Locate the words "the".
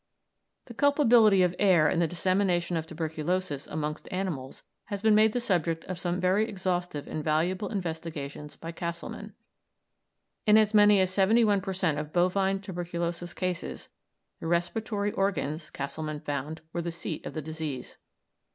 0.65-0.73, 1.99-2.07, 5.31-5.39, 14.39-14.47, 16.81-16.91, 17.35-17.41